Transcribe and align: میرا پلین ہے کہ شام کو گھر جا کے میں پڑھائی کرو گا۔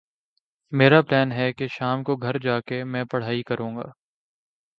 میرا 0.71 1.01
پلین 1.01 1.31
ہے 1.31 1.51
کہ 1.53 1.67
شام 1.67 2.03
کو 2.03 2.15
گھر 2.15 2.39
جا 2.39 2.59
کے 2.59 2.83
میں 2.83 3.03
پڑھائی 3.03 3.43
کرو 3.43 3.69
گا۔ 3.77 3.89